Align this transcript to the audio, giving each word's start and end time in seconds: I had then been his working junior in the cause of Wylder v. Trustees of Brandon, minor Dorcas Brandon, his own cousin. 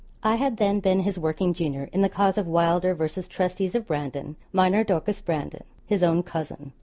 I 0.23 0.37
had 0.37 0.57
then 0.57 0.79
been 0.79 1.01
his 1.01 1.19
working 1.19 1.53
junior 1.53 1.87
in 1.93 2.01
the 2.01 2.09
cause 2.09 2.35
of 2.35 2.47
Wylder 2.47 2.95
v. 2.95 3.07
Trustees 3.21 3.75
of 3.75 3.85
Brandon, 3.85 4.35
minor 4.51 4.83
Dorcas 4.83 5.21
Brandon, 5.21 5.63
his 5.85 6.01
own 6.01 6.23
cousin. 6.23 6.73